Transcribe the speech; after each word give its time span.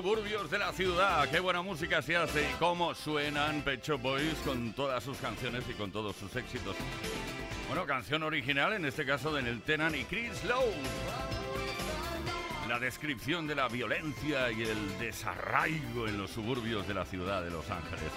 Suburbios 0.00 0.48
de 0.48 0.58
la 0.60 0.72
ciudad. 0.72 1.28
Qué 1.28 1.40
buena 1.40 1.60
música 1.60 2.00
se 2.00 2.14
hace 2.14 2.42
y 2.42 2.54
cómo 2.60 2.94
suenan 2.94 3.62
Pecho 3.62 3.98
Boys 3.98 4.36
con 4.44 4.72
todas 4.72 5.02
sus 5.02 5.18
canciones 5.18 5.64
y 5.68 5.72
con 5.72 5.90
todos 5.90 6.14
sus 6.14 6.36
éxitos. 6.36 6.76
Bueno, 7.66 7.84
canción 7.84 8.22
original, 8.22 8.74
en 8.74 8.84
este 8.84 9.04
caso 9.04 9.34
de 9.34 9.42
Neil 9.42 9.60
Tennant 9.62 9.96
y 9.96 10.04
Chris 10.04 10.44
Lowe. 10.44 10.72
La 12.68 12.78
descripción 12.78 13.48
de 13.48 13.56
la 13.56 13.66
violencia 13.66 14.52
y 14.52 14.62
el 14.62 14.98
desarraigo 15.00 16.06
en 16.06 16.16
los 16.16 16.30
suburbios 16.30 16.86
de 16.86 16.94
la 16.94 17.04
ciudad 17.04 17.42
de 17.42 17.50
Los 17.50 17.68
Ángeles. 17.68 18.12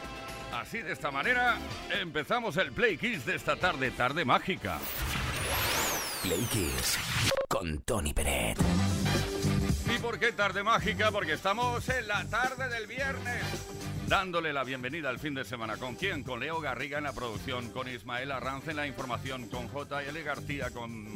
Así, 0.54 0.84
de 0.84 0.92
esta 0.92 1.10
manera, 1.10 1.58
empezamos 2.00 2.58
el 2.58 2.74
Play 2.74 2.96
Kiss 2.98 3.26
de 3.26 3.38
esta 3.38 3.56
tarde, 3.56 3.90
tarde 3.90 4.24
mágica. 4.24 4.78
Play 6.22 6.46
Kiss 6.52 7.00
con 7.50 7.80
Tony 7.80 8.14
Peret. 8.14 8.60
¿Y 10.02 10.04
por 10.04 10.18
qué 10.18 10.32
tarde 10.32 10.64
mágica? 10.64 11.12
Porque 11.12 11.34
estamos 11.34 11.88
en 11.90 12.08
la 12.08 12.26
tarde 12.26 12.68
del 12.70 12.88
viernes. 12.88 13.44
Dándole 14.08 14.52
la 14.52 14.64
bienvenida 14.64 15.10
al 15.10 15.20
fin 15.20 15.36
de 15.36 15.46
semana. 15.46 15.78
¿Con 15.78 15.94
quién? 15.94 16.24
Con 16.24 16.40
Leo 16.40 16.60
Garriga 16.60 16.98
en 16.98 17.04
la 17.04 17.14
producción, 17.14 17.70
con 17.70 17.88
Ismael 17.88 18.32
Arranz 18.32 18.68
en 18.68 18.78
la 18.78 18.88
información, 18.88 19.48
con 19.48 19.68
J.L. 19.68 20.24
García, 20.24 20.72
con 20.72 21.14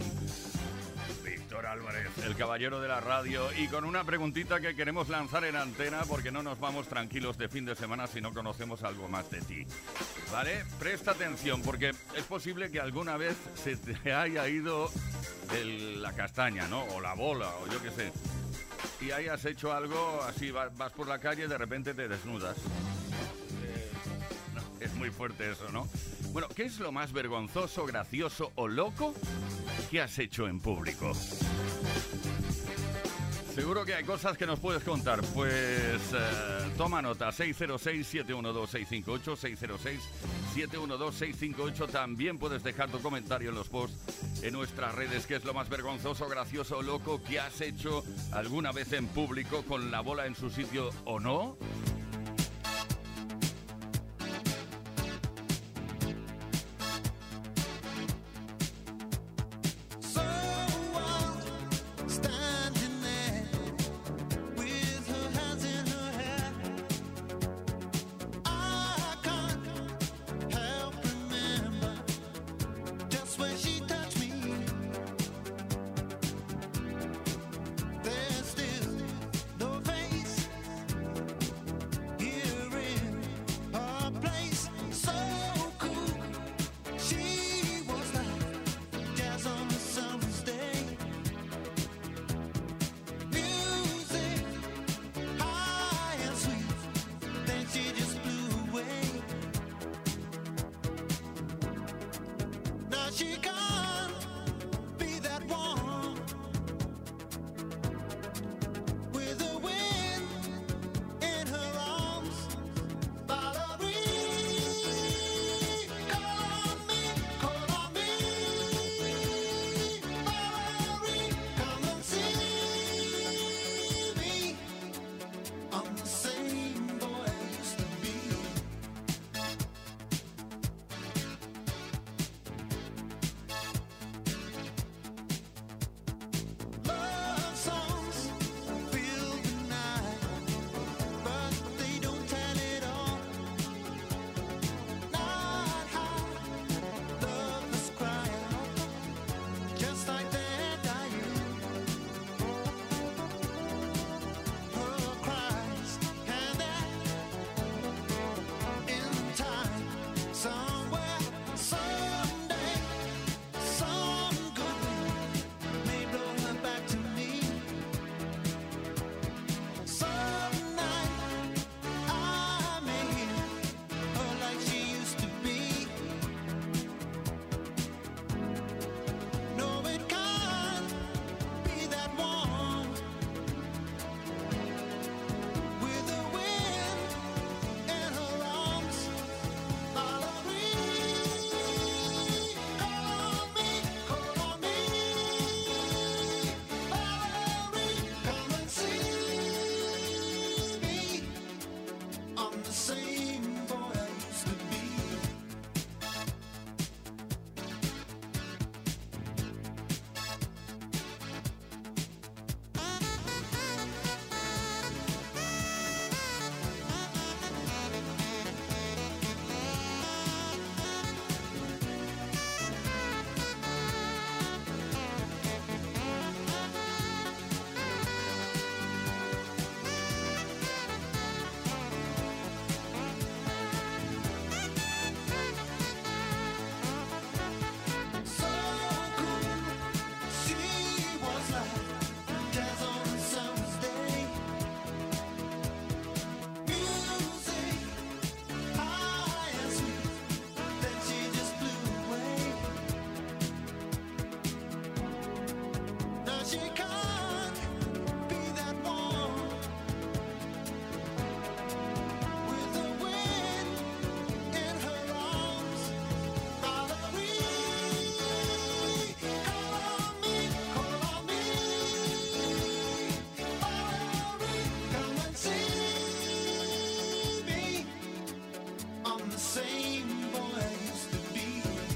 Víctor 1.23 1.65
Álvarez, 1.65 2.11
el 2.23 2.35
caballero 2.35 2.79
de 2.79 2.87
la 2.87 3.01
radio, 3.01 3.51
y 3.57 3.67
con 3.69 3.85
una 3.85 4.03
preguntita 4.03 4.59
que 4.59 4.75
queremos 4.75 5.09
lanzar 5.09 5.45
en 5.45 5.55
antena 5.55 6.03
porque 6.07 6.31
no 6.31 6.43
nos 6.43 6.59
vamos 6.59 6.87
tranquilos 6.87 7.39
de 7.39 7.49
fin 7.49 7.65
de 7.65 7.75
semana 7.75 8.05
si 8.05 8.21
no 8.21 8.35
conocemos 8.35 8.83
algo 8.83 9.07
más 9.07 9.31
de 9.31 9.41
ti. 9.41 9.65
¿Vale? 10.31 10.63
Presta 10.77 11.11
atención 11.11 11.63
porque 11.63 11.89
es 12.15 12.23
posible 12.25 12.69
que 12.69 12.79
alguna 12.79 13.17
vez 13.17 13.35
se 13.55 13.77
te 13.77 14.13
haya 14.13 14.47
ido 14.47 14.91
la 15.97 16.13
castaña, 16.13 16.67
¿no? 16.67 16.83
O 16.83 17.01
la 17.01 17.15
bola, 17.15 17.49
o 17.63 17.67
yo 17.67 17.81
qué 17.81 17.89
sé 17.89 18.11
y 19.01 19.11
hayas 19.11 19.45
hecho 19.45 19.73
algo 19.73 20.21
así, 20.23 20.51
vas, 20.51 20.71
por 20.95 21.07
la 21.07 21.19
calle 21.19 21.45
y 21.45 21.47
de 21.47 21.57
repente 21.57 21.93
te 21.93 22.07
desnudas. 22.07 22.57
Eh, 23.63 23.91
es 24.79 24.93
muy 24.95 25.09
fuerte 25.09 25.51
eso, 25.51 25.69
¿no? 25.71 25.87
Bueno, 26.31 26.47
¿qué 26.49 26.63
es 26.63 26.79
lo 26.79 26.91
más 26.91 27.11
vergonzoso, 27.13 27.85
gracioso 27.85 28.51
o 28.55 28.67
loco 28.67 29.13
que 29.89 30.01
has 30.01 30.17
hecho 30.19 30.47
en 30.47 30.59
público? 30.59 31.13
Seguro 33.55 33.85
que 33.85 33.95
hay 33.95 34.03
cosas 34.03 34.37
que 34.37 34.45
nos 34.45 34.59
puedes 34.59 34.83
contar. 34.83 35.21
Pues 35.33 36.01
eh, 36.13 36.71
toma 36.77 37.01
nota, 37.01 37.29
606-712-658, 37.29 39.97
606-712-658. 40.53 41.89
También 41.89 42.37
puedes 42.37 42.63
dejar 42.63 42.89
tu 42.89 42.99
comentario 42.99 43.51
en 43.51 43.55
los 43.55 43.69
posts 43.69 44.43
en 44.43 44.51
nuestras 44.51 44.93
redes, 44.93 45.25
que 45.25 45.37
es 45.37 45.45
lo 45.45 45.53
más 45.53 45.69
vergonzoso, 45.69 46.27
gracioso 46.27 46.81
loco 46.81 47.23
que 47.23 47.39
has 47.39 47.61
hecho 47.61 48.03
alguna 48.33 48.73
vez 48.73 48.91
en 48.91 49.07
público 49.07 49.63
con 49.63 49.89
la 49.89 50.01
bola 50.01 50.25
en 50.25 50.35
su 50.35 50.49
sitio 50.49 50.89
o 51.05 51.21
no. 51.21 51.57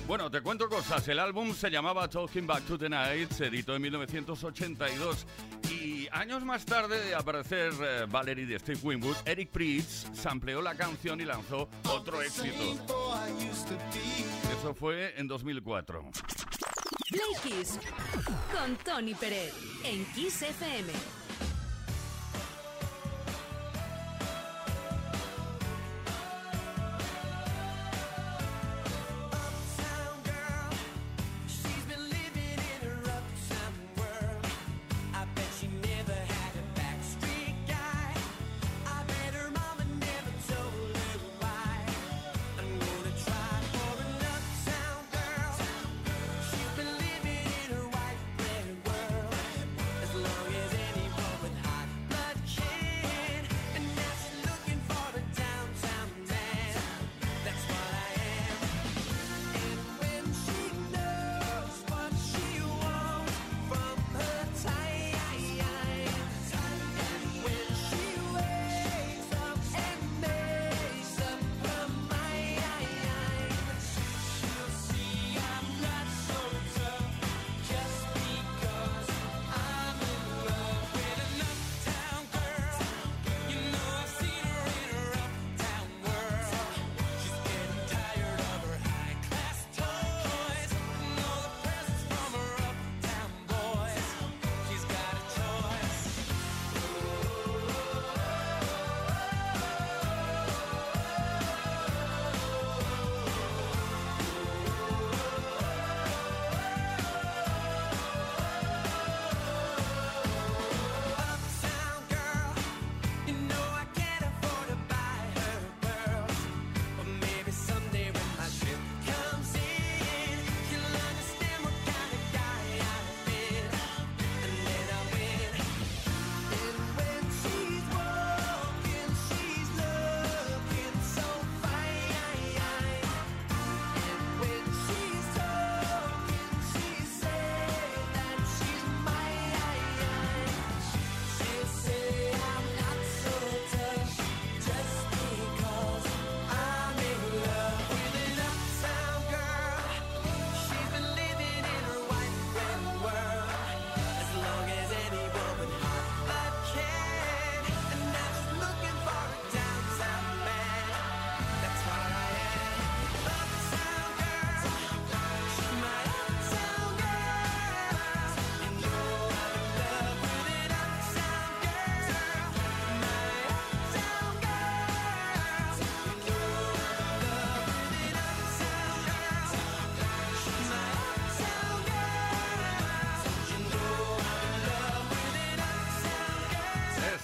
Bueno, 0.09 0.31
te 0.31 0.41
cuento 0.41 0.67
cosas. 0.67 1.07
El 1.07 1.19
álbum 1.19 1.53
se 1.53 1.69
llamaba 1.69 2.09
Talking 2.09 2.47
Back 2.47 2.63
to 2.63 2.79
the 2.79 2.89
Night, 2.89 3.31
se 3.31 3.45
editó 3.45 3.75
en 3.75 3.83
1982 3.83 5.27
y 5.69 6.07
años 6.11 6.43
más 6.43 6.65
tarde 6.65 6.99
de 7.05 7.13
aparecer 7.13 7.71
eh, 7.79 8.07
Valerie 8.09 8.47
de 8.47 8.57
Steve 8.57 8.79
Winwood, 8.81 9.15
Eric 9.23 9.51
Prydz 9.51 10.07
sampleó 10.15 10.63
la 10.63 10.73
canción 10.73 11.21
y 11.21 11.25
lanzó 11.25 11.69
otro 11.87 12.23
éxito. 12.23 12.75
Eso 14.59 14.73
fue 14.73 15.13
en 15.15 15.27
2004. 15.27 16.03
Play 17.11 17.21
Kiss 17.43 17.79
con 18.51 18.77
Tony 18.77 19.13
Pérez 19.13 19.53
en 19.83 20.05
Kiss 20.05 20.41
FM. 20.41 21.18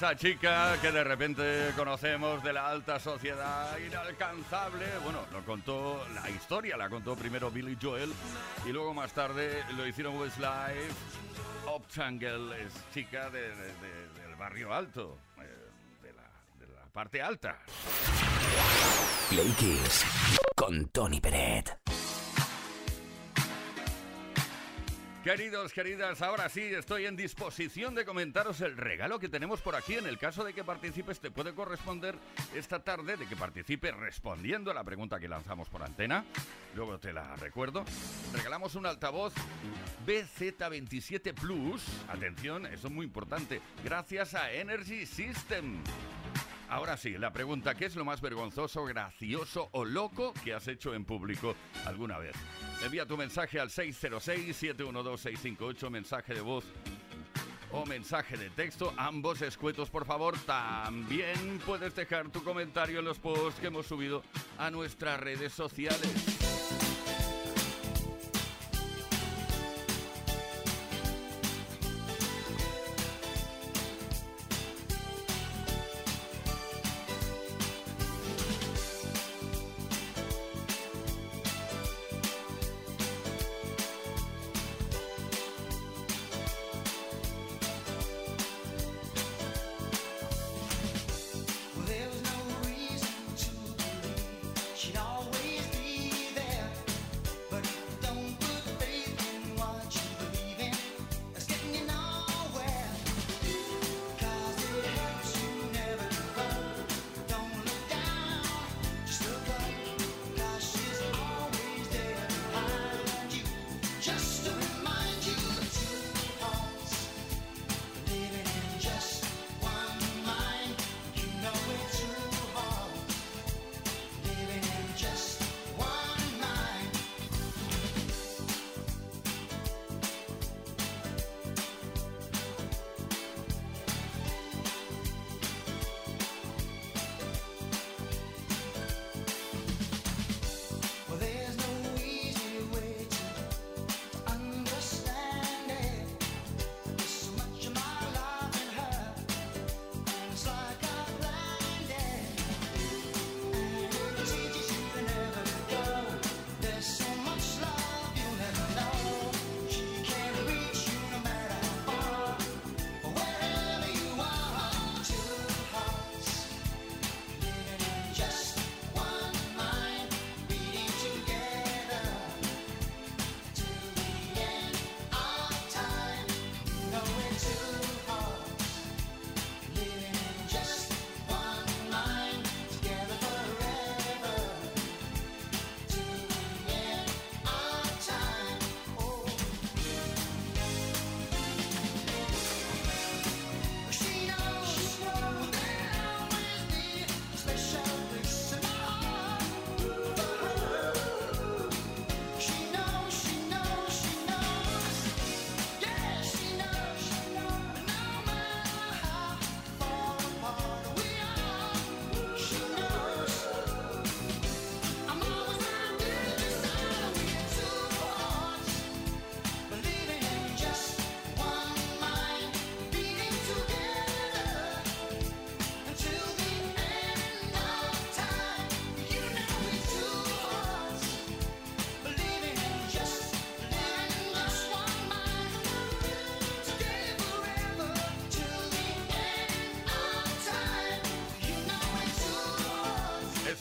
Esa 0.05 0.15
chica 0.15 0.79
que 0.83 0.91
de 0.91 1.03
repente 1.03 1.71
conocemos 1.75 2.43
de 2.43 2.53
la 2.53 2.67
alta 2.69 3.00
sociedad 3.00 3.75
inalcanzable. 3.79 4.85
Bueno, 5.03 5.21
lo 5.31 5.43
contó 5.43 6.05
la 6.13 6.29
historia, 6.29 6.77
la 6.77 6.89
contó 6.89 7.15
primero 7.15 7.50
Billy 7.50 7.75
Joel 7.81 8.13
y 8.67 8.69
luego 8.71 8.93
más 8.93 9.13
tarde 9.13 9.63
lo 9.75 9.88
hicieron 9.88 10.15
Westlife. 10.17 10.93
Uptangle 11.75 12.65
es 12.65 12.74
chica 12.93 13.31
del 13.31 13.55
barrio 14.38 14.71
alto, 14.71 15.17
eh, 15.39 16.03
de, 16.03 16.13
la, 16.13 16.85
parte 16.93 17.19
alta. 17.24 17.57
Play 19.29 19.50
Kiss 19.57 20.05
con 20.55 20.88
Tony 20.89 21.19
Peret. 21.19 21.85
Queridos, 25.25 25.74
queridas, 25.74 26.22
ahora 26.22 26.50
sí 26.50 26.62
estoy 26.62 27.08
en 27.08 27.15
disposición 27.15 27.96
de 27.96 28.05
comentaros 28.05 28.62
el 28.62 28.77
regalo 28.77 29.17
que 29.17 29.27
tenemos 29.27 29.60
por 29.60 29.75
aquí. 29.75 29.96
En 29.96 30.05
el 30.05 30.20
caso 30.20 30.44
de 30.44 30.53
que 30.53 30.63
participes, 30.63 31.20
te 31.20 31.32
puede 31.32 31.55
corresponder 31.55 32.13
esta 32.53 32.84
tarde 32.84 33.17
de 33.17 33.25
que 33.25 33.36
participes 33.36 33.98
respondiendo 33.98 34.70
a 34.70 34.75
la 34.75 34.84
pregunta 34.84 35.20
que 35.20 35.27
lanzamos 35.27 35.67
por 35.67 35.82
antena. 35.82 36.24
Luego 36.75 37.00
te 37.00 37.12
la 37.12 37.36
recuerdo. 37.38 37.84
Regalamos 38.34 38.75
un 38.75 38.86
altavoz 38.86 39.34
BZ27 40.05 41.34
Plus. 41.34 41.84
Atención, 42.08 42.67
eso 42.67 42.86
es 42.86 42.94
muy 42.94 43.08
importante. 43.08 43.62
Gracias 43.84 44.36
a 44.36 44.51
Energy 44.51 45.08
System. 45.08 45.82
Ahora 46.75 46.98
sí, 46.98 47.17
la 47.17 47.32
pregunta, 47.32 47.74
¿qué 47.74 47.86
es 47.86 47.96
lo 47.96 48.03
más 48.03 48.20
vergonzoso, 48.20 48.84
gracioso 48.84 49.70
o 49.72 49.86
loco 49.86 50.34
que 50.44 50.53
has 50.53 50.67
hecho 50.67 50.94
en 50.94 51.05
público 51.05 51.55
alguna 51.86 52.17
vez? 52.17 52.36
Envía 52.84 53.05
tu 53.05 53.15
mensaje 53.15 53.62
al 53.62 53.70
606-712-658, 53.70 55.89
mensaje 55.89 56.34
de 56.34 56.41
voz 56.41 56.65
o 57.72 57.86
mensaje 57.86 58.36
de 58.36 58.50
texto, 58.50 58.94
ambos 58.98 59.41
escuetos 59.41 59.89
por 59.89 60.05
favor. 60.05 60.38
También 60.39 61.62
puedes 61.65 61.96
dejar 61.96 62.29
tu 62.29 62.44
comentario 62.44 63.00
en 63.00 63.05
los 63.05 63.20
posts 63.20 63.62
que 63.62 63.67
hemos 63.67 63.86
subido 63.86 64.22
a 64.58 64.70
nuestras 64.70 65.17
redes 65.17 65.53
sociales. 65.53 66.35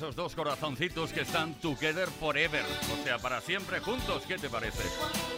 Esos 0.05 0.17
dos 0.17 0.35
corazoncitos 0.35 1.15
que 1.15 1.23
están 1.23 1.55
together 1.55 2.07
forever, 2.21 2.63
o 2.93 3.05
sea, 3.05 3.19
para 3.19 3.41
siempre 3.41 3.81
juntos, 3.81 4.25
¿qué 4.29 4.37
te 4.37 4.51
parece? 4.51 4.83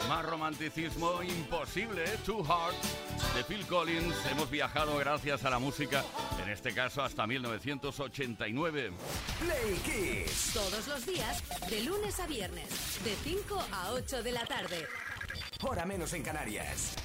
Más 0.09 0.27
romanticismo 0.27 1.23
imposible, 1.23 2.03
¿eh? 2.03 2.19
Two 2.25 2.43
Hearts 2.43 3.37
de 3.37 3.45
Phil 3.45 3.65
Collins. 3.67 4.17
Hemos 4.29 4.51
viajado 4.51 4.97
gracias 4.97 5.45
a 5.45 5.51
la 5.51 5.61
música, 5.61 6.05
en 6.43 6.49
este 6.51 6.75
caso 6.75 7.01
hasta 7.01 7.29
1989. 7.29 8.91
Play 9.39 9.75
Kiss. 9.85 10.51
Todos 10.53 10.89
los 10.89 11.07
días, 11.07 11.45
de 11.71 11.85
lunes 11.85 12.19
a 12.19 12.27
viernes, 12.27 12.99
de 13.05 13.15
5 13.23 13.67
a 13.71 13.93
8 13.93 14.25
de 14.25 14.33
la 14.33 14.45
tarde. 14.47 14.85
Hora 15.63 15.85
menos 15.85 16.13
en 16.13 16.25
Canarias. 16.25 16.97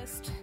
just 0.00 0.39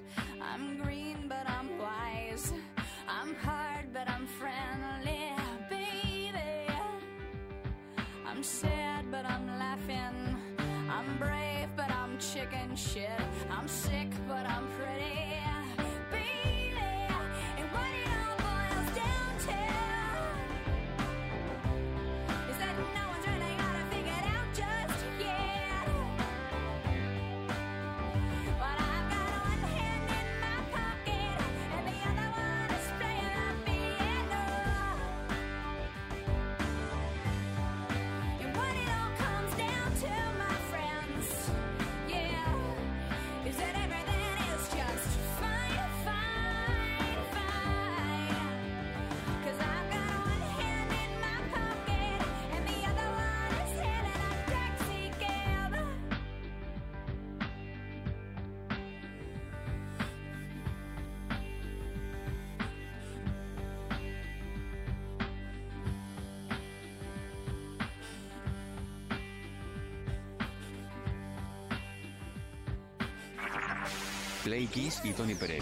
Play 74.47 74.67
Kiss 74.67 75.01
y 75.03 75.11
Tony 75.11 75.35
Pérez. 75.35 75.61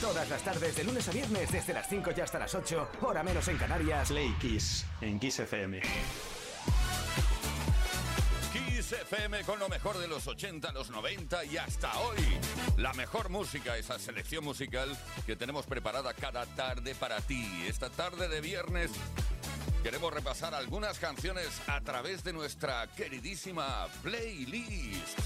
Todas 0.00 0.28
las 0.28 0.42
tardes, 0.42 0.74
de 0.74 0.82
lunes 0.82 1.06
a 1.06 1.12
viernes, 1.12 1.52
desde 1.52 1.72
las 1.72 1.88
5 1.88 2.10
y 2.16 2.20
hasta 2.20 2.36
las 2.36 2.52
8, 2.52 2.88
hora 3.02 3.22
menos 3.22 3.46
en 3.46 3.56
Canarias. 3.56 4.08
Play 4.08 4.34
Kiss, 4.40 4.84
en 5.00 5.20
Kiss 5.20 5.38
FM. 5.38 5.80
Kiss 8.52 8.92
FM 8.92 9.44
con 9.44 9.60
lo 9.60 9.68
mejor 9.68 9.98
de 9.98 10.08
los 10.08 10.26
80, 10.26 10.72
los 10.72 10.90
90 10.90 11.44
y 11.44 11.58
hasta 11.58 11.96
hoy. 12.00 12.18
La 12.76 12.92
mejor 12.92 13.28
música, 13.28 13.76
esa 13.76 14.00
selección 14.00 14.42
musical 14.42 14.98
que 15.24 15.36
tenemos 15.36 15.66
preparada 15.66 16.12
cada 16.12 16.44
tarde 16.44 16.96
para 16.96 17.20
ti. 17.20 17.66
Esta 17.68 17.88
tarde 17.88 18.28
de 18.28 18.40
viernes 18.40 18.90
queremos 19.84 20.12
repasar 20.12 20.54
algunas 20.54 20.98
canciones 20.98 21.48
a 21.68 21.80
través 21.82 22.24
de 22.24 22.32
nuestra 22.32 22.88
queridísima 22.96 23.86
playlist. 24.02 25.20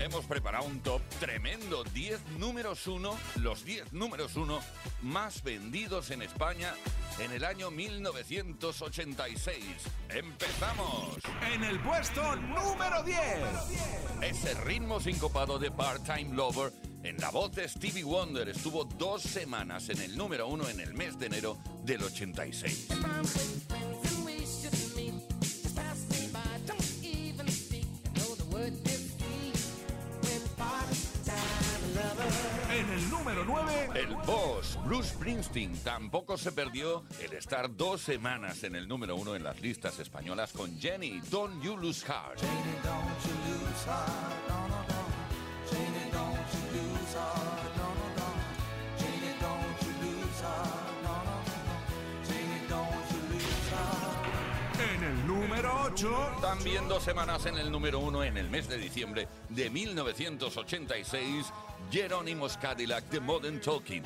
Hemos 0.00 0.24
preparado 0.24 0.64
un 0.64 0.80
top 0.80 1.02
tremendo, 1.20 1.84
10 1.84 2.38
números 2.38 2.86
1, 2.86 3.18
los 3.42 3.66
10 3.66 3.92
números 3.92 4.34
1 4.34 4.58
más 5.02 5.42
vendidos 5.42 6.10
en 6.10 6.22
España 6.22 6.72
en 7.18 7.32
el 7.32 7.44
año 7.44 7.70
1986. 7.70 9.62
¡Empezamos! 10.08 11.18
En 11.52 11.62
el 11.64 11.78
puesto 11.80 12.34
número 12.36 13.02
10. 13.02 13.18
Ese 14.22 14.54
ritmo 14.62 15.00
sincopado 15.00 15.58
de 15.58 15.70
Part-Time 15.70 16.34
Lover 16.34 16.72
en 17.02 17.18
la 17.18 17.30
voz 17.30 17.52
de 17.52 17.68
Stevie 17.68 18.04
Wonder 18.04 18.48
estuvo 18.48 18.86
dos 18.86 19.20
semanas 19.20 19.90
en 19.90 20.00
el 20.00 20.16
número 20.16 20.48
1 20.48 20.70
en 20.70 20.80
el 20.80 20.94
mes 20.94 21.18
de 21.18 21.26
enero 21.26 21.58
del 21.84 22.04
86. 22.04 22.88
Número 33.34 33.44
9, 33.44 33.90
El 33.94 34.16
boss, 34.26 34.78
Bruce 34.84 35.10
Springsteen, 35.10 35.76
tampoco 35.84 36.36
se 36.36 36.50
perdió 36.50 37.04
el 37.20 37.32
estar 37.34 37.74
dos 37.76 38.00
semanas 38.00 38.64
en 38.64 38.74
el 38.74 38.88
número 38.88 39.14
uno 39.14 39.36
en 39.36 39.44
las 39.44 39.60
listas 39.60 40.00
españolas 40.00 40.52
con 40.52 40.78
Jenny, 40.80 41.20
Don't 41.30 41.62
You 41.62 41.76
Lose 41.76 42.04
Heart. 42.06 42.40
en 45.72 47.49
número 55.62 55.82
8, 55.92 56.38
También 56.40 56.88
dos 56.88 57.02
semanas 57.02 57.44
en 57.44 57.58
el 57.58 57.70
número 57.70 57.98
uno 57.98 58.24
en 58.24 58.38
el 58.38 58.48
mes 58.48 58.66
de 58.68 58.78
diciembre 58.78 59.28
de 59.50 59.68
1986, 59.68 61.52
Jerónimos 61.90 62.56
Cadillac 62.56 63.04
de 63.10 63.20
Modern 63.20 63.60
Talking. 63.60 64.02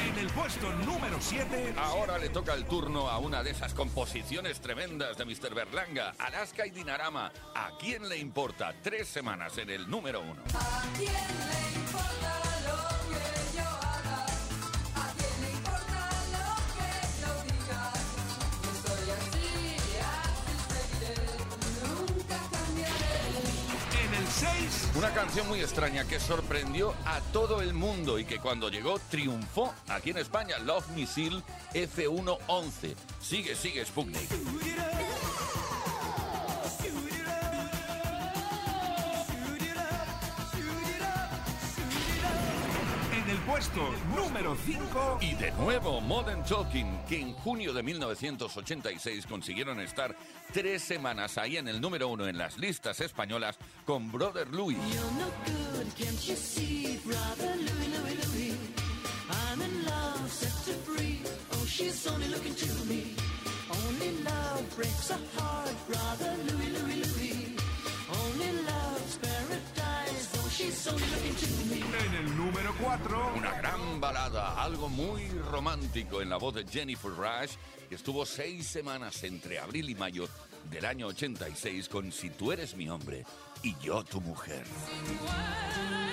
En 0.00 0.18
el 0.18 0.26
puesto 0.28 0.72
número 0.72 1.16
7, 1.18 1.74
Ahora 1.76 2.18
le 2.18 2.28
toca 2.28 2.54
el 2.54 2.64
turno 2.66 3.08
a 3.08 3.18
una 3.18 3.42
de 3.42 3.50
esas 3.50 3.74
composiciones 3.74 4.60
tremendas 4.60 5.18
de 5.18 5.24
Mr. 5.24 5.54
Berlanga, 5.54 6.14
Alaska 6.18 6.66
y 6.66 6.70
Dinarama. 6.70 7.32
¿A 7.56 7.70
quién 7.80 8.08
le 8.08 8.16
importa? 8.16 8.72
Tres 8.80 9.08
semanas 9.08 9.58
en 9.58 9.70
el 9.70 9.90
número 9.90 10.20
uno. 10.20 10.42
¿A 10.54 10.82
quién 10.96 11.12
le 11.12 11.80
importa 11.80 12.43
Una 25.04 25.12
canción 25.12 25.46
muy 25.48 25.60
extraña 25.60 26.06
que 26.06 26.18
sorprendió 26.18 26.94
a 27.04 27.20
todo 27.30 27.60
el 27.60 27.74
mundo 27.74 28.18
y 28.18 28.24
que 28.24 28.38
cuando 28.38 28.70
llegó 28.70 28.98
triunfó 29.10 29.74
aquí 29.86 30.12
en 30.12 30.16
España, 30.16 30.58
Love 30.60 30.88
Missile 30.96 31.42
F111. 31.74 32.94
Sigue, 33.20 33.54
sigue 33.54 33.84
Sputnik. 33.84 34.30
Puesto 43.46 43.80
número 44.16 44.56
5. 44.56 45.18
Y 45.20 45.34
de 45.34 45.50
nuevo 45.52 46.00
Modern 46.00 46.42
Talking, 46.44 47.00
que 47.08 47.20
en 47.20 47.32
junio 47.34 47.72
de 47.72 47.82
1986 47.82 49.26
consiguieron 49.26 49.80
estar 49.80 50.16
tres 50.52 50.82
semanas 50.82 51.38
ahí 51.38 51.56
en 51.56 51.68
el 51.68 51.80
número 51.80 52.08
uno 52.08 52.26
en 52.26 52.38
las 52.38 52.58
listas 52.58 53.00
españolas 53.00 53.58
con 53.84 54.10
Brother 54.10 54.48
Louis. 54.48 54.76
You're 54.76 55.02
no 55.18 55.26
good, 55.46 55.86
can't 55.96 56.20
you 56.26 56.36
see, 56.36 56.98
brother 57.04 57.56
Louie, 57.56 57.88
Louie, 57.88 58.16
Louie? 58.26 58.56
I'm 59.30 59.62
in 59.62 59.84
love, 59.84 60.30
set 60.30 60.52
to 60.64 60.78
free. 60.80 61.20
Oh, 61.52 61.66
she's 61.66 62.06
only 62.06 62.28
looking 62.28 62.54
to 62.54 62.84
me. 62.86 63.14
Only 63.70 64.22
love 64.22 64.76
breaks 64.76 65.10
a 65.10 65.18
heart, 65.38 65.74
brother 65.88 66.34
Louie, 66.46 66.70
Louie, 66.70 67.02
Louie. 67.02 67.43
En 70.64 72.14
el 72.14 72.36
número 72.38 72.74
4. 72.80 73.34
Una 73.36 73.52
gran 73.58 74.00
balada, 74.00 74.62
algo 74.62 74.88
muy 74.88 75.28
romántico 75.50 76.22
en 76.22 76.30
la 76.30 76.38
voz 76.38 76.54
de 76.54 76.66
Jennifer 76.66 77.10
Rush, 77.10 77.56
que 77.88 77.96
estuvo 77.96 78.24
seis 78.24 78.66
semanas 78.66 79.22
entre 79.24 79.58
abril 79.58 79.90
y 79.90 79.94
mayo 79.94 80.26
del 80.70 80.86
año 80.86 81.08
86 81.08 81.90
con 81.90 82.10
Si 82.10 82.30
tú 82.30 82.50
eres 82.50 82.76
mi 82.76 82.88
hombre 82.88 83.26
y 83.62 83.76
yo 83.82 84.04
tu 84.04 84.22
mujer. 84.22 84.64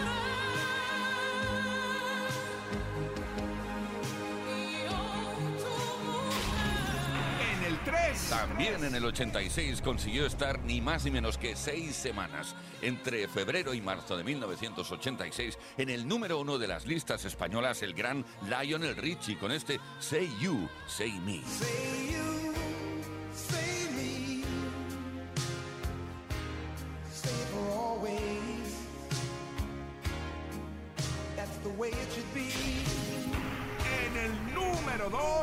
3. 7.91 8.29
También 8.29 8.83
en 8.83 8.95
el 8.95 9.05
86 9.05 9.81
consiguió 9.81 10.25
estar 10.25 10.59
ni 10.61 10.81
más 10.81 11.05
ni 11.05 11.11
menos 11.11 11.37
que 11.37 11.55
seis 11.55 11.95
semanas 11.95 12.55
entre 12.81 13.27
febrero 13.27 13.73
y 13.73 13.81
marzo 13.81 14.17
de 14.17 14.23
1986 14.23 15.57
en 15.77 15.89
el 15.89 16.07
número 16.07 16.39
uno 16.39 16.57
de 16.57 16.67
las 16.67 16.85
listas 16.85 17.25
españolas 17.25 17.83
el 17.83 17.93
gran 17.93 18.25
Lionel 18.49 18.95
Richie 18.95 19.37
con 19.37 19.51
este 19.51 19.79
Say 19.99 20.29
You, 20.39 20.69
Say 20.87 21.11
Me. 21.25 21.41
Say 21.45 22.11
you, 22.11 22.30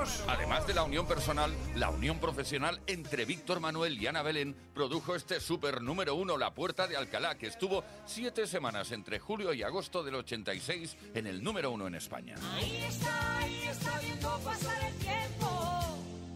número 0.08 0.26
2. 0.26 0.28
Además 0.28 0.66
de 0.66 0.74
la 0.74 0.82
unión 0.84 1.06
personal, 1.06 1.52
la 1.76 1.90
unión 1.90 2.18
profesional 2.18 2.80
entre 2.86 3.24
Víctor 3.24 3.60
Manuel 3.60 4.00
y 4.00 4.06
Ana 4.06 4.22
Belén 4.22 4.54
produjo 4.74 5.14
este 5.14 5.40
super 5.40 5.82
número 5.82 6.14
uno, 6.14 6.36
La 6.36 6.54
Puerta 6.54 6.86
de 6.86 6.96
Alcalá, 6.96 7.36
que 7.36 7.46
estuvo 7.46 7.84
siete 8.06 8.46
semanas 8.46 8.92
entre 8.92 9.18
julio 9.18 9.52
y 9.52 9.62
agosto 9.62 10.02
del 10.02 10.16
86 10.16 10.96
en 11.14 11.26
el 11.26 11.42
número 11.42 11.70
uno 11.70 11.86
en 11.86 11.94
España. 11.94 12.34
Ahí 12.54 12.84
está, 12.88 13.38
ahí 13.38 13.62
está 13.68 13.98
viendo 14.00 14.38
pasar 14.40 14.84
el 14.84 14.94
tiempo. 14.96 15.48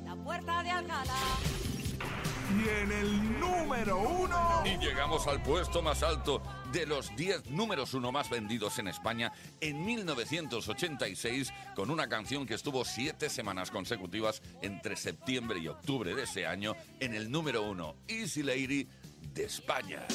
La 0.04 0.16
puerta 0.16 0.62
de 0.62 0.70
Alcalá. 0.70 1.71
Y 2.52 2.68
en 2.68 2.92
el 2.92 3.40
número 3.40 3.98
1. 3.98 4.62
Y 4.66 4.76
llegamos 4.78 5.26
al 5.26 5.42
puesto 5.42 5.82
más 5.82 6.02
alto 6.02 6.42
de 6.72 6.86
los 6.86 7.14
10 7.16 7.46
números 7.50 7.94
uno 7.94 8.12
más 8.12 8.28
vendidos 8.28 8.78
en 8.78 8.88
España 8.88 9.32
en 9.60 9.84
1986 9.84 11.52
con 11.74 11.90
una 11.90 12.08
canción 12.08 12.46
que 12.46 12.54
estuvo 12.54 12.84
siete 12.84 13.30
semanas 13.30 13.70
consecutivas 13.70 14.42
entre 14.60 14.96
septiembre 14.96 15.58
y 15.60 15.68
octubre 15.68 16.14
de 16.14 16.24
ese 16.24 16.46
año 16.46 16.74
en 17.00 17.14
el 17.14 17.30
número 17.30 17.62
uno, 17.62 17.96
Easy 18.08 18.42
Lady 18.42 18.88
de 19.34 19.44
España. 19.44 20.06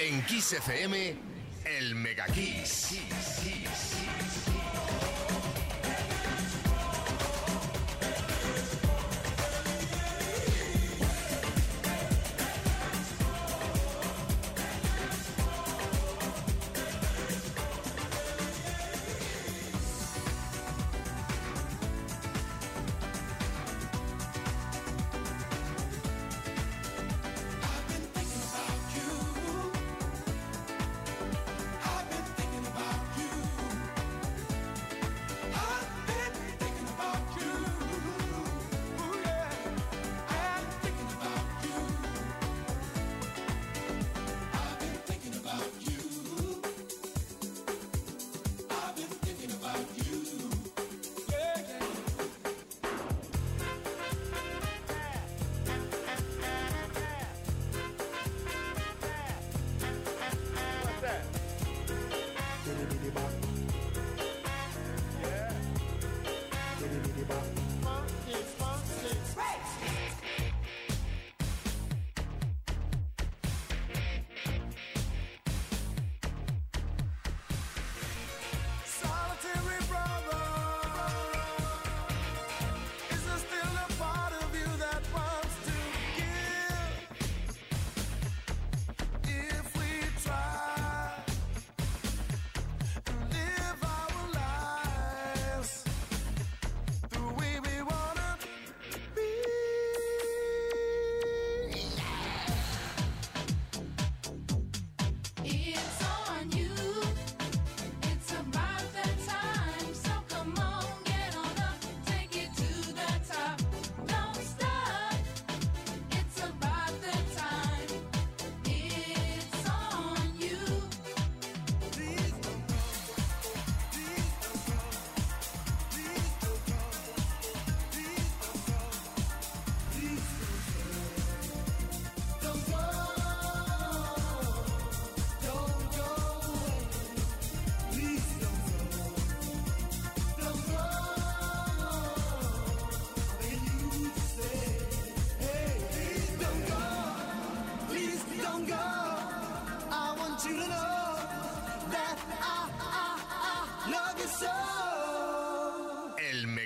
En 0.00 0.22
Kiss 0.24 0.52
FM, 0.54 1.14
el 1.78 1.94
Mega 1.94 2.24
Kiss. 2.26 2.98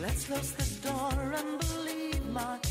Let's 0.00 0.26
close 0.26 0.52
the 0.52 0.88
door 0.88 1.34
and 1.34 1.58
believe 1.58 2.24
my 2.30 2.67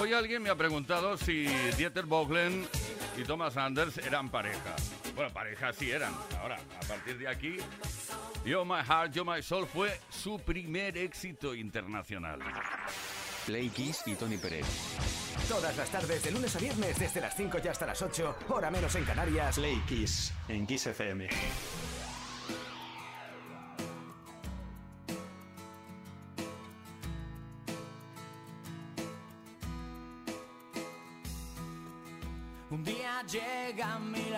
Hoy 0.00 0.12
alguien 0.12 0.42
me 0.42 0.50
ha 0.50 0.54
preguntado 0.54 1.16
si 1.16 1.46
Dieter 1.76 2.06
Bohlen 2.06 2.66
y 3.16 3.24
Thomas 3.24 3.56
Anders 3.56 3.98
eran 3.98 4.28
pareja. 4.28 4.76
Bueno, 5.16 5.32
pareja 5.32 5.72
sí 5.72 5.90
eran. 5.90 6.14
Ahora, 6.40 6.56
a 6.56 6.86
partir 6.86 7.18
de 7.18 7.26
aquí, 7.26 7.56
Yo 8.44 8.64
My 8.64 8.82
Heart, 8.86 9.12
Yo 9.12 9.24
My 9.24 9.42
Soul 9.42 9.66
fue 9.66 9.98
su 10.08 10.38
primer 10.38 10.96
éxito 10.96 11.52
internacional. 11.52 12.38
Play 13.44 13.70
Kiss 13.70 14.02
y 14.06 14.14
Tony 14.14 14.36
Pérez. 14.36 14.66
Todas 15.48 15.76
las 15.76 15.90
tardes, 15.90 16.22
de 16.22 16.30
lunes 16.30 16.54
a 16.54 16.58
viernes, 16.60 16.98
desde 16.98 17.20
las 17.20 17.36
5 17.36 17.58
y 17.64 17.68
hasta 17.68 17.86
las 17.86 18.00
8, 18.00 18.36
hora 18.50 18.70
menos 18.70 18.94
en 18.94 19.04
Canarias. 19.04 19.56
Play 19.56 19.82
Kiss 19.88 20.32
en 20.48 20.66
Kiss 20.66 20.86
FM. 20.86 21.28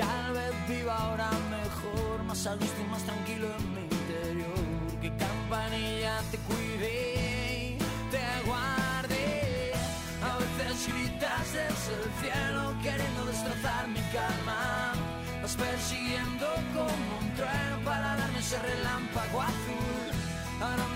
Tal 0.00 0.32
vez 0.32 0.54
viva 0.66 0.96
ahora 0.96 1.30
mejor, 1.50 2.22
más 2.24 2.46
a 2.46 2.54
gusto 2.54 2.80
y 2.80 2.90
más 2.90 3.02
tranquilo 3.02 3.48
en 3.58 3.74
mi 3.74 3.82
interior. 3.82 4.66
Que 5.02 5.10
campanilla 5.16 6.14
te 6.30 6.38
cuide, 6.48 7.76
y 7.76 7.78
te 8.10 8.26
guarde. 8.48 9.72
A 10.22 10.38
veces 10.38 10.88
gritas 10.88 11.52
desde 11.52 11.92
el 12.00 12.10
cielo 12.22 12.62
queriendo 12.82 13.26
destrozar 13.26 13.88
mi 13.88 14.00
calma. 14.16 14.94
Vas 15.42 15.54
persiguiendo 15.54 16.46
como 16.72 17.18
un 17.20 17.34
trueno 17.36 17.76
para 17.84 18.16
darme 18.16 18.38
ese 18.38 18.58
relámpago 18.58 19.42
azul. 19.42 20.08
Ahora 20.62 20.86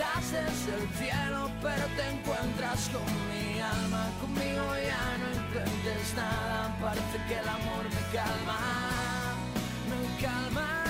desde 0.00 0.74
el 0.76 0.88
cielo, 0.96 1.50
pero 1.60 1.84
te 1.96 2.08
encuentras 2.08 2.88
con 2.88 3.04
mi 3.28 3.60
alma. 3.60 4.08
Conmigo 4.20 4.64
ya 4.82 5.18
no 5.18 5.26
intentes 5.42 6.14
nada, 6.16 6.74
parece 6.80 7.18
que 7.28 7.38
el 7.38 7.48
amor 7.48 7.84
me 7.84 8.16
calma, 8.16 8.58
me 9.90 10.22
calma. 10.22 10.89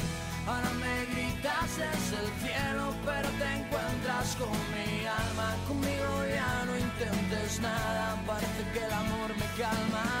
Ahora 0.51 0.69
me 0.83 1.05
gritas 1.13 1.77
desde 1.77 2.17
el 2.23 2.29
cielo, 2.43 2.93
pero 3.05 3.29
te 3.39 3.47
encuentras 3.59 4.35
con 4.35 4.57
mi 4.73 5.05
alma. 5.05 5.55
Conmigo 5.65 6.11
ya 6.35 6.65
no 6.65 6.77
intentes 6.77 7.61
nada, 7.61 8.21
parece 8.27 8.61
que 8.73 8.83
el 8.83 8.91
amor 8.91 9.29
me 9.37 9.45
calma. 9.61 10.20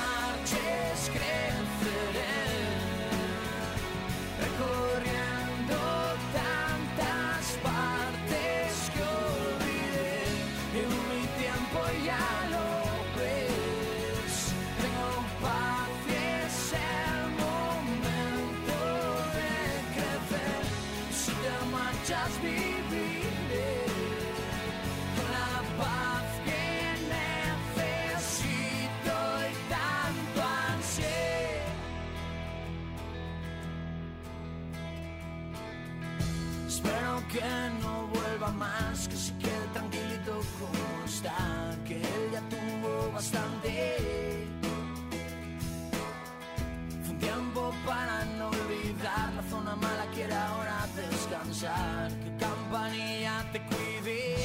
que 51.61 52.37
campanilla 52.39 53.45
te 53.51 53.61
cuide 53.61 54.35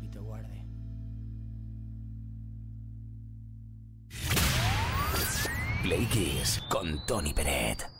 y 0.00 0.08
te 0.08 0.18
guarde. 0.20 0.62
Play 5.82 6.06
Kiss 6.06 6.62
con 6.68 7.04
Tony 7.06 7.34
Peret. 7.34 7.90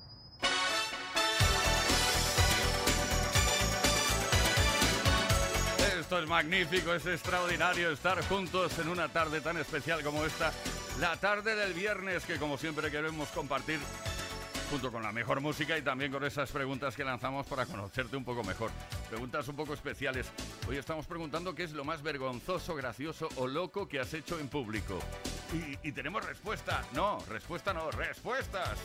Esto 5.99 6.21
es 6.21 6.29
magnífico, 6.29 6.95
es 6.95 7.07
extraordinario 7.07 7.91
estar 7.91 8.23
juntos 8.29 8.79
en 8.79 8.89
una 8.89 9.09
tarde 9.09 9.41
tan 9.41 9.57
especial 9.57 10.05
como 10.05 10.25
esta, 10.25 10.53
la 11.01 11.17
tarde 11.17 11.57
del 11.57 11.73
viernes 11.73 12.25
que 12.25 12.37
como 12.37 12.57
siempre 12.57 12.93
queremos 12.93 13.29
compartir 13.31 13.81
junto 14.71 14.91
con 14.91 15.03
la 15.03 15.13
mejor 15.13 15.41
música 15.41 15.77
y 15.79 15.83
también 15.83 16.11
con 16.11 16.25
esas 16.25 16.51
preguntas 16.51 16.97
que 16.97 17.05
lanzamos 17.05 17.47
para 17.47 17.67
conocerte 17.67 18.17
un 18.17 18.25
poco 18.25 18.43
mejor. 18.43 18.71
Preguntas 19.09 19.47
un 19.49 19.57
poco 19.57 19.75
especiales. 19.75 20.27
Hoy 20.69 20.77
estamos 20.77 21.07
preguntando 21.07 21.55
qué 21.55 21.65
es 21.65 21.73
lo 21.73 21.85
más 21.85 22.03
vergonzoso, 22.03 22.75
gracioso 22.75 23.29
o 23.37 23.47
loco 23.47 23.89
que 23.89 24.01
has 24.01 24.13
hecho 24.15 24.39
en 24.39 24.49
público. 24.49 24.99
Y, 25.53 25.89
y 25.89 25.93
tenemos 25.93 26.25
respuesta. 26.25 26.85
No, 26.93 27.19
respuesta 27.29 27.73
no, 27.73 27.91
respuestas. 27.91 28.79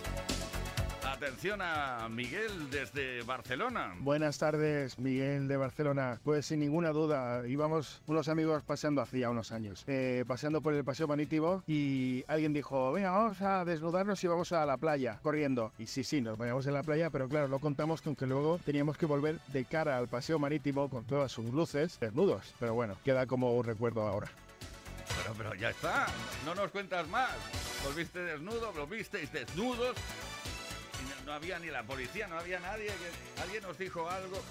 Atención 1.03 1.61
a 1.61 2.07
Miguel 2.09 2.69
desde 2.69 3.23
Barcelona. 3.23 3.95
Buenas 3.99 4.37
tardes, 4.37 4.99
Miguel 4.99 5.47
de 5.47 5.57
Barcelona. 5.57 6.19
Pues 6.23 6.45
sin 6.45 6.59
ninguna 6.59 6.89
duda, 6.89 7.47
íbamos 7.47 8.01
unos 8.07 8.27
amigos 8.27 8.63
paseando 8.63 9.01
hacía 9.01 9.29
unos 9.29 9.51
años, 9.51 9.83
eh, 9.87 10.23
paseando 10.27 10.61
por 10.61 10.73
el 10.73 10.83
paseo 10.83 11.07
marítimo 11.07 11.63
y 11.67 12.23
alguien 12.27 12.53
dijo, 12.53 12.91
venga, 12.91 13.11
vamos 13.11 13.41
a 13.41 13.65
desnudarnos 13.65 14.23
y 14.23 14.27
vamos 14.27 14.51
a 14.51 14.65
la 14.65 14.77
playa, 14.77 15.19
corriendo. 15.23 15.73
Y 15.79 15.87
sí, 15.87 16.03
sí, 16.03 16.21
nos 16.21 16.37
vayamos 16.37 16.67
en 16.67 16.73
la 16.73 16.83
playa, 16.83 17.09
pero 17.09 17.27
claro, 17.27 17.47
no 17.47 17.59
contamos 17.59 18.01
con 18.01 18.15
que 18.15 18.27
luego 18.27 18.59
teníamos 18.63 18.97
que 18.97 19.05
volver 19.05 19.39
de 19.47 19.65
cara 19.65 19.97
al 19.97 20.07
paseo 20.07 20.39
marítimo 20.39 20.89
con 20.89 21.05
todas 21.05 21.31
sus 21.31 21.45
luces, 21.51 21.99
desnudos. 21.99 22.53
Pero 22.59 22.73
bueno, 22.75 22.95
queda 23.03 23.25
como 23.25 23.53
un 23.53 23.63
recuerdo 23.63 24.07
ahora. 24.07 24.27
Pero, 25.23 25.33
pero 25.37 25.55
ya 25.55 25.71
está, 25.71 26.07
no 26.45 26.55
nos 26.55 26.71
cuentas 26.71 27.07
más. 27.09 27.31
Volviste 27.83 28.19
desnudo, 28.19 28.71
desnudos. 29.31 29.95
Y 29.95 30.09
no, 30.11 30.50
no 31.25 31.33
había 31.33 31.59
ni 31.59 31.67
la 31.67 31.83
policía, 31.83 32.27
no 32.27 32.37
había 32.37 32.59
nadie. 32.59 32.87
Que, 32.87 33.41
alguien 33.41 33.63
nos 33.63 33.77
dijo 33.77 34.09
algo. 34.09 34.41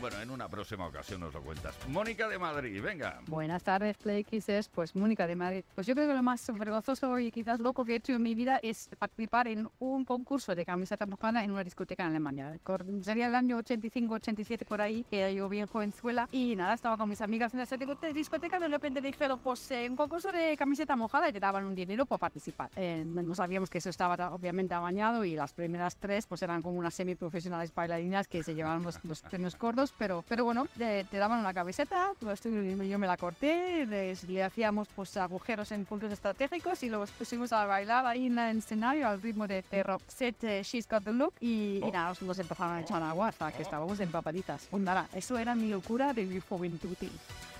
Bueno, 0.00 0.18
en 0.18 0.30
una 0.30 0.48
próxima 0.48 0.86
ocasión 0.86 1.20
nos 1.20 1.34
lo 1.34 1.42
cuentas. 1.42 1.76
Mónica 1.88 2.26
de 2.26 2.38
Madrid, 2.38 2.80
venga. 2.82 3.20
Buenas 3.26 3.62
tardes, 3.62 3.98
Play. 3.98 4.24
Pues 4.72 4.96
Mónica 4.96 5.26
de 5.26 5.36
Madrid. 5.36 5.64
Pues 5.74 5.86
yo 5.86 5.94
creo 5.94 6.08
que 6.08 6.14
lo 6.14 6.22
más 6.22 6.46
vergonzoso 6.58 7.18
y 7.18 7.30
quizás 7.30 7.60
loco 7.60 7.84
que 7.84 7.92
he 7.92 7.96
hecho 7.96 8.14
en 8.14 8.22
mi 8.22 8.34
vida 8.34 8.58
es 8.62 8.88
participar 8.98 9.48
en 9.48 9.68
un 9.78 10.06
concurso 10.06 10.54
de 10.54 10.64
camiseta 10.64 11.04
mojada 11.04 11.44
en 11.44 11.50
una 11.50 11.62
discoteca 11.64 12.04
en 12.04 12.10
Alemania. 12.10 12.58
Sería 13.02 13.26
el 13.26 13.34
año 13.34 13.58
85-87 13.58 14.64
por 14.64 14.80
ahí, 14.80 15.04
que 15.10 15.20
era 15.20 15.30
yo 15.30 15.48
bien 15.50 15.66
jovenzuela. 15.66 16.28
Y 16.32 16.56
nada, 16.56 16.74
estaba 16.74 16.96
con 16.96 17.08
mis 17.08 17.20
amigas 17.20 17.52
en 17.52 17.60
esa 17.60 17.76
discoteca 17.76 18.56
y 18.56 18.60
de 18.60 18.68
repente 18.68 19.02
dijeron, 19.02 19.40
pues 19.40 19.70
eh, 19.70 19.86
un 19.90 19.96
concurso 19.96 20.32
de 20.32 20.56
camiseta 20.56 20.96
mojada 20.96 21.28
y 21.28 21.32
te 21.32 21.40
daban 21.40 21.66
un 21.66 21.74
dinero 21.74 22.06
por 22.06 22.18
participar. 22.18 22.70
Eh, 22.76 23.04
no 23.06 23.34
sabíamos 23.34 23.68
que 23.68 23.78
eso 23.78 23.90
estaba 23.90 24.32
obviamente 24.32 24.72
amañado 24.72 25.26
y 25.26 25.34
las 25.34 25.52
primeras 25.52 25.96
tres 25.96 26.26
pues 26.26 26.40
eran 26.42 26.62
como 26.62 26.78
unas 26.78 26.94
semiprofesionales 26.94 27.74
bailarinas 27.74 28.28
que 28.28 28.42
se 28.42 28.54
llevaban 28.54 28.82
los, 28.82 28.98
los 29.04 29.20
premios 29.22 29.56
pero, 29.98 30.24
pero 30.28 30.44
bueno, 30.44 30.66
te, 30.76 31.04
te 31.04 31.16
daban 31.18 31.40
una 31.40 31.52
camiseta, 31.54 32.12
pues, 32.18 32.40
yo 32.42 32.98
me 32.98 33.06
la 33.06 33.16
corté, 33.16 33.86
les- 33.86 34.24
le 34.24 34.42
hacíamos 34.42 34.88
pues 34.94 35.16
agujeros 35.16 35.70
en 35.72 35.84
puntos 35.84 36.12
estratégicos 36.12 36.82
y 36.82 36.88
luego 36.88 37.06
pusimos 37.18 37.52
a 37.52 37.64
bailar 37.66 38.06
ahí 38.06 38.26
en 38.26 38.38
el 38.38 38.58
escenario 38.58 39.08
al 39.08 39.20
ritmo 39.22 39.46
de, 39.46 39.64
de 39.70 39.82
Roxette, 39.82 40.44
eh, 40.44 40.62
She's 40.62 40.88
Got 40.88 41.04
the 41.04 41.12
Look 41.12 41.34
y, 41.40 41.80
y 41.84 41.90
nada, 41.90 42.14
nos, 42.20 42.38
empezaron 42.38 42.74
a 42.76 42.80
echar 42.80 43.02
agua 43.02 43.28
hasta 43.28 43.52
que 43.52 43.62
estábamos 43.62 43.98
empapaditas. 44.00 44.66
Pues 44.70 44.82
nada, 44.82 45.08
eso 45.14 45.36
era 45.38 45.54
mi 45.54 45.68
locura 45.68 46.12
de 46.12 46.24
mi 46.24 46.40
juventud. 46.40 46.96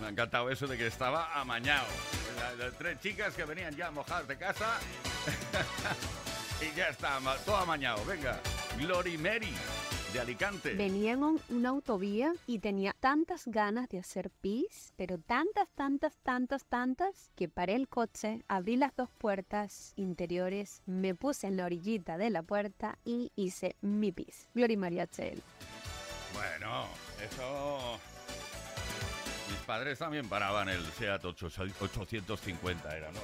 Me 0.01 0.07
ha 0.07 0.09
encantado 0.11 0.51
eso 0.51 0.67
de 0.67 0.77
que 0.79 0.87
estaba 0.87 1.33
amañado. 1.41 1.87
La- 2.39 2.65
las 2.67 2.75
tres 2.79 2.99
chicas 3.01 3.35
que 3.35 3.45
venían 3.45 3.75
ya 3.77 3.91
mojadas 3.91 4.27
de 4.29 4.37
casa. 4.37 4.79
y 6.61 6.75
ya 6.77 6.89
está, 6.89 7.19
todo 7.45 7.57
amañado. 7.57 8.05
Venga, 8.05 8.39
Glory 8.79 9.19
Mary, 9.19 9.53
de 10.13 10.21
Alicante. 10.21 10.75
Venía 10.75 11.13
en 11.13 11.23
un- 11.23 11.41
una 11.51 11.69
autovía 11.71 12.33
y 12.47 12.59
tenía 12.59 12.95
tantas 12.99 13.45
ganas 13.47 13.89
de 13.89 13.99
hacer 13.99 14.31
pis, 14.41 14.93
pero 14.97 15.19
tantas, 15.19 15.69
tantas, 15.75 16.17
tantas, 16.23 16.65
tantas, 16.67 17.31
que 17.37 17.49
paré 17.49 17.77
el 17.77 17.89
coche, 17.89 18.43
abrí 18.49 18.77
las 18.77 18.95
dos 18.97 19.09
puertas 19.19 19.93
interiores, 19.97 20.83
me 20.87 21.15
puse 21.15 21.47
en 21.47 21.57
la 21.57 21.65
orillita 21.67 22.17
de 22.19 22.31
la 22.31 22.43
puerta 22.43 22.99
y 23.05 23.31
hice 23.37 23.77
mi 23.81 24.11
pis. 24.13 24.49
Gloria 24.55 24.79
María 24.79 25.07
Chel. 25.07 25.43
Bueno, 26.35 26.87
eso... 27.25 27.99
Mis 29.51 29.59
padres 29.67 29.99
también 29.99 30.29
paraban 30.29 30.69
el 30.69 30.85
Seat 30.93 31.25
8 31.25 31.47
850, 31.81 32.97
era, 32.97 33.11
¿no? 33.13 33.21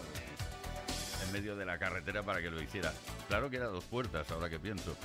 En 1.25 1.33
medio 1.33 1.57
de 1.57 1.65
la 1.65 1.79
carretera 1.79 2.23
para 2.23 2.41
que 2.41 2.51
lo 2.51 2.61
hiciera. 2.61 2.93
Claro 3.29 3.49
que 3.49 3.57
era 3.57 3.67
dos 3.67 3.85
puertas, 3.85 4.31
ahora 4.31 4.49
que 4.51 4.59
pienso. 4.59 4.97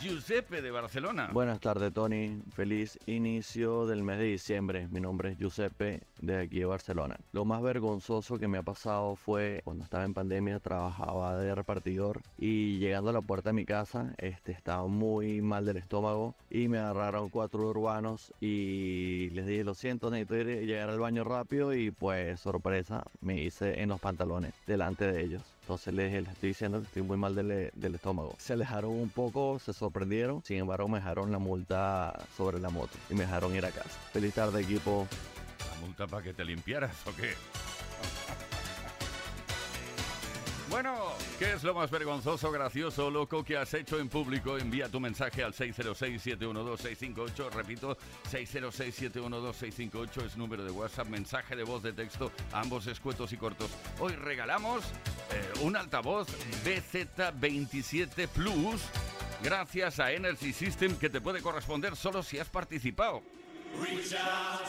Giuseppe 0.00 0.62
de 0.62 0.70
Barcelona. 0.70 1.28
Buenas 1.30 1.60
tardes, 1.60 1.92
Tony. 1.92 2.40
Feliz 2.54 2.98
inicio 3.04 3.86
del 3.86 4.02
mes 4.02 4.18
de 4.18 4.24
diciembre. 4.24 4.88
Mi 4.88 4.98
nombre 4.98 5.32
es 5.32 5.38
Giuseppe, 5.38 6.00
de 6.22 6.38
aquí 6.38 6.60
de 6.60 6.64
Barcelona. 6.64 7.18
Lo 7.32 7.44
más 7.44 7.60
vergonzoso 7.60 8.38
que 8.38 8.48
me 8.48 8.56
ha 8.56 8.62
pasado 8.62 9.14
fue 9.14 9.60
cuando 9.62 9.84
estaba 9.84 10.04
en 10.04 10.14
pandemia, 10.14 10.58
trabajaba 10.58 11.36
de 11.36 11.54
repartidor 11.54 12.22
y 12.38 12.78
llegando 12.78 13.10
a 13.10 13.12
la 13.12 13.20
puerta 13.20 13.50
de 13.50 13.54
mi 13.54 13.66
casa, 13.66 14.14
este, 14.16 14.52
estaba 14.52 14.86
muy 14.86 15.42
mal 15.42 15.66
del 15.66 15.76
estómago 15.76 16.34
y 16.48 16.68
me 16.68 16.78
agarraron 16.78 17.28
cuatro 17.28 17.68
urbanos 17.68 18.32
y 18.40 19.28
les 19.30 19.46
dije, 19.46 19.64
lo 19.64 19.74
siento, 19.74 20.10
necesito 20.10 20.36
llegar 20.36 20.88
al 20.88 20.98
baño 20.98 21.24
rápido 21.24 21.74
y 21.74 21.90
pues, 21.90 22.40
sorpresa, 22.40 23.04
me 23.20 23.42
hice 23.42 23.82
en 23.82 23.90
los 23.90 24.00
pantalones 24.00 24.54
delante 24.66 25.12
de 25.12 25.22
ellos. 25.22 25.42
Entonces 25.70 25.94
les, 25.94 26.12
estoy 26.12 26.48
diciendo 26.48 26.80
que 26.80 26.86
estoy 26.86 27.02
muy 27.02 27.16
mal 27.16 27.36
del, 27.36 27.70
del 27.72 27.94
estómago. 27.94 28.34
Se 28.38 28.54
alejaron 28.54 28.90
un 28.90 29.08
poco, 29.08 29.60
se 29.60 29.72
sorprendieron. 29.72 30.42
Sin 30.42 30.56
embargo, 30.56 30.88
me 30.88 30.98
dejaron 30.98 31.30
la 31.30 31.38
multa 31.38 32.26
sobre 32.36 32.58
la 32.58 32.70
moto 32.70 32.98
y 33.08 33.14
me 33.14 33.20
dejaron 33.20 33.54
ir 33.54 33.64
a 33.64 33.70
casa. 33.70 33.96
Feliz 34.12 34.34
tarde, 34.34 34.62
equipo. 34.62 35.06
¿La 35.72 35.86
multa 35.86 36.08
para 36.08 36.24
que 36.24 36.34
te 36.34 36.44
limpiaras 36.44 36.90
o 37.06 37.14
qué? 37.14 37.34
Bueno, 40.70 41.12
¿qué 41.36 41.52
es 41.54 41.64
lo 41.64 41.74
más 41.74 41.90
vergonzoso, 41.90 42.52
gracioso 42.52 43.10
loco 43.10 43.42
que 43.42 43.56
has 43.56 43.74
hecho 43.74 43.98
en 43.98 44.08
público? 44.08 44.56
Envía 44.56 44.88
tu 44.88 45.00
mensaje 45.00 45.42
al 45.42 45.52
606-712-658. 45.52 47.50
Repito, 47.50 47.98
606-712-658 48.30 50.26
es 50.26 50.36
número 50.36 50.62
de 50.62 50.70
WhatsApp, 50.70 51.08
mensaje 51.08 51.56
de 51.56 51.64
voz 51.64 51.82
de 51.82 51.92
texto, 51.92 52.30
ambos 52.52 52.86
escuetos 52.86 53.32
y 53.32 53.36
cortos. 53.36 53.68
Hoy 53.98 54.12
regalamos 54.12 54.84
eh, 55.32 55.52
un 55.62 55.76
altavoz 55.76 56.28
BZ27 56.64 58.28
Plus 58.28 58.80
gracias 59.42 59.98
a 59.98 60.12
Energy 60.12 60.52
System 60.52 60.96
que 60.96 61.10
te 61.10 61.20
puede 61.20 61.42
corresponder 61.42 61.96
solo 61.96 62.22
si 62.22 62.38
has 62.38 62.48
participado. 62.48 63.22
Reach 63.80 64.14
out. 64.14 64.60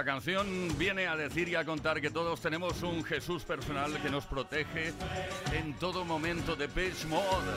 La 0.00 0.04
canción 0.06 0.46
viene 0.78 1.06
a 1.06 1.14
decir 1.14 1.46
y 1.50 1.56
a 1.56 1.64
contar 1.66 2.00
que 2.00 2.08
todos 2.08 2.40
tenemos 2.40 2.82
un 2.82 3.04
Jesús 3.04 3.44
personal 3.44 4.00
que 4.00 4.08
nos 4.08 4.24
protege 4.24 4.94
en 5.52 5.74
todo 5.74 6.06
momento 6.06 6.56
de 6.56 6.68
Page 6.68 7.06
Mode. 7.06 7.52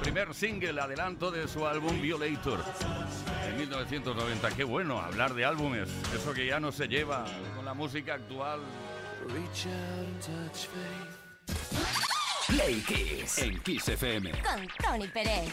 Primer 0.00 0.32
single, 0.32 0.80
adelanto 0.80 1.30
de 1.30 1.46
su 1.46 1.66
álbum 1.66 2.00
Violator 2.00 2.64
en 3.50 3.58
1990. 3.58 4.50
Qué 4.52 4.64
bueno 4.64 4.98
hablar 4.98 5.34
de 5.34 5.44
álbumes, 5.44 5.90
eso 6.16 6.32
que 6.32 6.46
ya 6.46 6.58
no 6.58 6.72
se 6.72 6.88
lleva 6.88 7.26
con 7.54 7.66
la 7.66 7.74
música 7.74 8.14
actual. 8.14 8.60
Reach 9.26 9.66
out 9.66 10.06
and 10.06 10.20
touch 10.22 10.68
faith. 10.68 12.56
Play 12.56 12.80
Kiss 12.80 13.38
en 13.40 13.60
Kiss 13.60 13.88
FM. 13.90 14.30
Con 14.30 14.66
Tony 14.82 15.08
Pérez. 15.08 15.52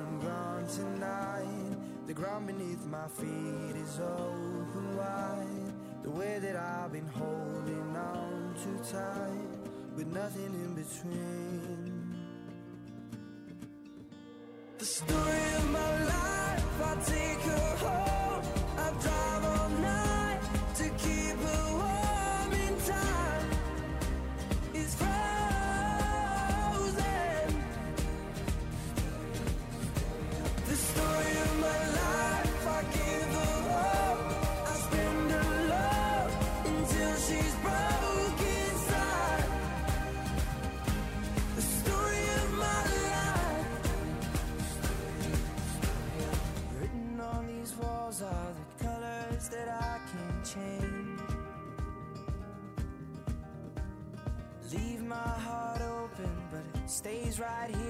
tonight. 0.75 1.77
The 2.07 2.13
ground 2.13 2.47
beneath 2.47 2.85
my 2.85 3.07
feet 3.07 3.75
is 3.75 3.99
open 3.99 4.97
wide. 4.97 5.73
The 6.03 6.09
way 6.09 6.39
that 6.39 6.55
I've 6.55 6.91
been 6.91 7.07
holding 7.07 7.95
on 7.95 8.55
too 8.63 8.79
tight, 8.91 9.49
with 9.95 10.07
nothing 10.07 10.53
in 10.53 10.73
between. 10.75 12.15
The 14.77 14.85
story 14.85 15.43
of 15.57 15.69
my 15.71 16.05
life, 16.05 16.81
I 16.83 16.95
take 17.05 17.40
right 57.39 57.73
here 57.73 57.80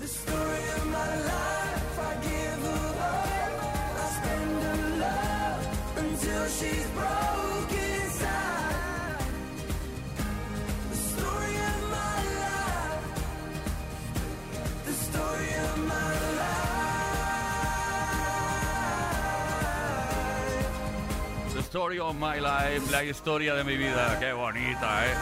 The 0.00 0.06
story 0.06 0.47
Story 21.78 22.00
of 22.00 22.16
My 22.16 22.40
Life, 22.40 22.90
la 22.90 23.04
historia 23.04 23.54
de 23.54 23.62
mi 23.62 23.76
vida. 23.76 24.18
Qué 24.18 24.32
bonita, 24.32 25.06
¿eh? 25.06 25.14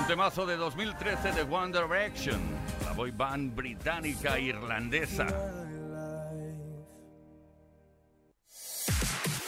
Un 0.00 0.06
temazo 0.08 0.44
de 0.44 0.56
2013 0.56 1.30
de 1.30 1.42
One 1.42 1.72
Direction, 1.72 2.40
la 2.84 2.92
boy 2.92 3.12
band 3.12 3.54
británica 3.54 4.36
irlandesa. 4.36 5.28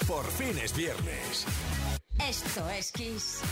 Por 0.07 0.25
fin 0.31 0.57
es 0.63 0.77
viernes. 0.77 1.45
Esto 2.21 2.71
es 2.71 2.93
Kiss. 2.93 3.43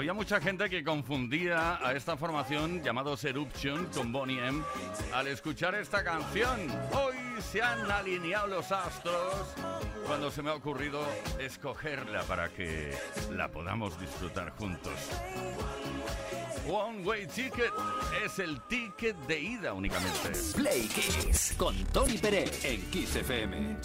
había 0.00 0.14
mucha 0.14 0.40
gente 0.40 0.70
que 0.70 0.82
confundía 0.82 1.78
a 1.86 1.92
esta 1.92 2.16
formación 2.16 2.82
llamados 2.82 3.22
Eruption 3.22 3.84
con 3.94 4.10
Bonnie 4.10 4.38
M 4.38 4.62
al 5.12 5.26
escuchar 5.26 5.74
esta 5.74 6.02
canción. 6.02 6.58
Hoy 6.92 7.16
se 7.42 7.60
han 7.60 7.90
alineado 7.90 8.46
los 8.46 8.72
astros 8.72 9.54
cuando 10.06 10.30
se 10.30 10.40
me 10.40 10.48
ha 10.48 10.54
ocurrido 10.54 11.06
escogerla 11.38 12.22
para 12.22 12.48
que 12.48 12.96
la 13.32 13.48
podamos 13.48 14.00
disfrutar 14.00 14.52
juntos. 14.52 14.94
One 16.66 17.04
Way 17.04 17.26
Ticket 17.26 17.72
es 18.24 18.38
el 18.38 18.58
ticket 18.68 19.18
de 19.26 19.38
ida 19.38 19.74
únicamente. 19.74 20.30
Play 20.56 20.88
Kiss 20.88 21.54
con 21.58 21.76
Tony 21.92 22.16
Pérez 22.16 22.64
en 22.64 22.80
Kiss 22.90 23.16
FM. 23.16 23.76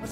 A 0.00 0.06